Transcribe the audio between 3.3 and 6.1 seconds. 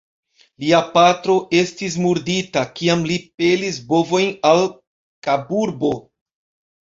pelis bovojn al Kaburbo.